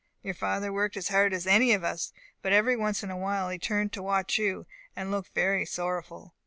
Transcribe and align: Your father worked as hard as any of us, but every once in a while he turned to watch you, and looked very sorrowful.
Your 0.23 0.33
father 0.33 0.73
worked 0.73 0.97
as 0.97 1.09
hard 1.09 1.31
as 1.31 1.45
any 1.45 1.73
of 1.73 1.83
us, 1.83 2.11
but 2.41 2.51
every 2.53 2.75
once 2.75 3.03
in 3.03 3.11
a 3.11 3.17
while 3.17 3.49
he 3.51 3.59
turned 3.59 3.93
to 3.93 4.01
watch 4.01 4.39
you, 4.39 4.65
and 4.95 5.11
looked 5.11 5.35
very 5.35 5.63
sorrowful. 5.63 6.33